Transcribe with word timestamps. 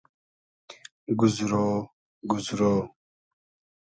گوزرۉ 1.19 1.51
گوزرۉ 2.29 2.61